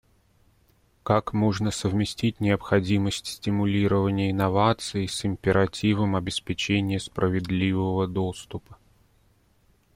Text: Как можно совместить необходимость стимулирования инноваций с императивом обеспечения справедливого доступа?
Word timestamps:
Как 1.03 1.31
можно 1.31 1.69
совместить 1.69 2.39
необходимость 2.39 3.27
стимулирования 3.27 4.31
инноваций 4.31 5.07
с 5.07 5.23
императивом 5.25 6.15
обеспечения 6.15 6.99
справедливого 6.99 8.07
доступа? 8.07 8.77